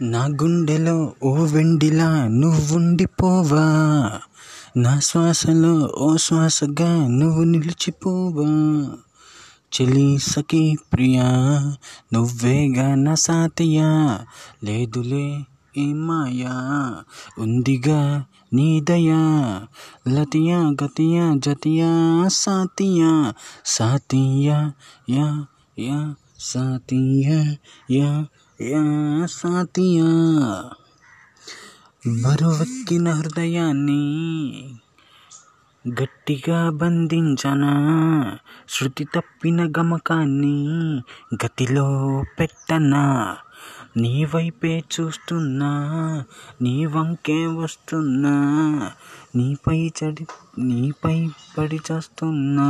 నా 0.00 0.26
గుండెలో 0.26 1.14
ఓ 1.22 1.34
వెండిలా 1.34 2.28
నువ్వుండిపోవా? 2.28 3.66
నా 4.76 5.00
శ్వాసలో 5.00 5.88
ఓ 5.96 6.16
శ్వాసగా 6.16 7.08
నువ్వు 7.08 7.44
నిలిచిపోవా? 7.44 8.48
చెలి 9.72 10.18
సఖి 10.18 10.76
ప్రియా 10.92 11.28
నువ్వేగా 12.12 12.94
నా 12.94 13.14
సాతియా? 13.14 14.18
లేదులే 14.64 15.44
ఏ 15.78 15.92
మాయా 15.92 16.54
ఉందిగా 17.38 18.26
నీ 18.52 18.80
దయా 18.80 19.20
లతియా 20.08 20.58
గతియా 20.82 21.34
జతియా 21.36 22.28
సాతియా 22.28 23.32
సాతియా 23.64 24.72
యా 25.10 25.46
యా 25.78 26.14
సాతియా 26.38 27.56
యా 27.90 28.24
యా 28.60 29.26
సాతియా. 29.26 30.04
బరువెక్కిన 32.22 33.08
హృదయాన్ని 33.10 34.02
గట్టిగా 35.88 36.70
బంధించనా? 36.70 37.72
శృతి 38.68 39.04
తప్పిన 39.04 39.72
గమకాన్ని 39.78 40.66
గతిలో 41.34 42.24
పెట్టనా? 42.38 43.36
నీ 43.96 44.24
వైపే 44.24 44.84
చూస్తున్నా 45.00 45.70
నీ 46.62 46.86
వంకే 46.86 47.46
వస్తున్నా 47.46 48.34
నీపై 49.36 49.92
చడి 50.04 50.26
నీపై 50.58 51.30
పడి 51.58 51.80
చేస్తున్నా. 51.92 52.68